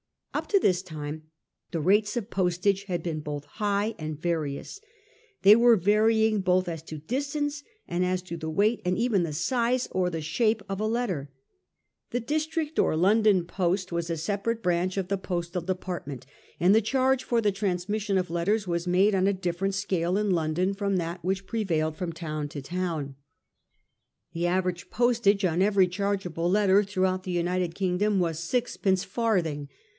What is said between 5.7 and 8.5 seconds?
varying both as to distance, and as to the